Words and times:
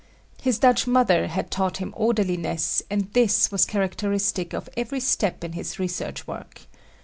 His 0.41 0.57
Dutch 0.57 0.87
mother 0.87 1.27
had 1.27 1.51
taught 1.51 1.77
him 1.77 1.93
orderliness 1.95 2.81
and 2.89 3.13
this 3.13 3.51
was 3.51 3.65
characteristic 3.65 4.51
of 4.51 4.67
every 4.75 4.99
step 4.99 5.43
in 5.43 5.53
his 5.53 5.77
research 5.77 6.25
work. 6.25 6.61